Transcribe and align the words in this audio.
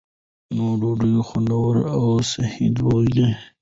نوې 0.55 0.73
ډوډۍ 0.81 1.13
خوندوره 1.27 1.83
او 1.97 2.07
صحي 2.31 2.67
دواړه 2.77 3.11
ده. 3.17 3.27